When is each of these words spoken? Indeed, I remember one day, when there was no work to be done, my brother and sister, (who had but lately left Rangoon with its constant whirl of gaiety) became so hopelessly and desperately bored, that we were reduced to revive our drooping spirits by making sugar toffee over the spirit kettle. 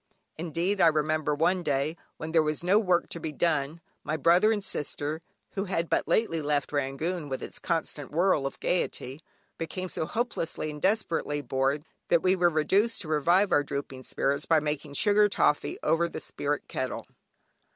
Indeed, 0.35 0.81
I 0.81 0.87
remember 0.87 1.35
one 1.35 1.61
day, 1.61 1.95
when 2.17 2.31
there 2.31 2.41
was 2.41 2.63
no 2.63 2.79
work 2.79 3.07
to 3.09 3.19
be 3.19 3.31
done, 3.31 3.81
my 4.03 4.17
brother 4.17 4.51
and 4.51 4.63
sister, 4.63 5.21
(who 5.51 5.65
had 5.65 5.91
but 5.91 6.07
lately 6.07 6.41
left 6.41 6.71
Rangoon 6.73 7.29
with 7.29 7.43
its 7.43 7.59
constant 7.59 8.09
whirl 8.09 8.47
of 8.47 8.59
gaiety) 8.59 9.21
became 9.59 9.89
so 9.89 10.07
hopelessly 10.07 10.71
and 10.71 10.81
desperately 10.81 11.43
bored, 11.43 11.85
that 12.07 12.23
we 12.23 12.35
were 12.35 12.49
reduced 12.49 12.99
to 13.03 13.07
revive 13.09 13.51
our 13.51 13.61
drooping 13.63 14.01
spirits 14.01 14.47
by 14.47 14.59
making 14.59 14.95
sugar 14.95 15.29
toffee 15.29 15.77
over 15.83 16.09
the 16.09 16.19
spirit 16.19 16.67
kettle. 16.67 17.05